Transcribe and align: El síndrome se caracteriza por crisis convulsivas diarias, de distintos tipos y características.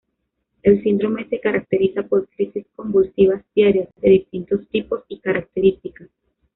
El 0.63 0.81
síndrome 0.81 1.29
se 1.29 1.39
caracteriza 1.39 2.01
por 2.01 2.27
crisis 2.29 2.65
convulsivas 2.75 3.43
diarias, 3.53 3.87
de 3.97 4.09
distintos 4.09 4.67
tipos 4.69 5.03
y 5.07 5.19
características. 5.19 6.09